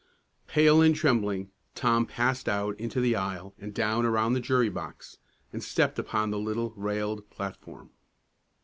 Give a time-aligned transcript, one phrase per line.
[0.47, 5.19] Pale and trembling, Tom passed out into the aisle and down around the jury box,
[5.53, 7.91] and stepped upon the little railed platform.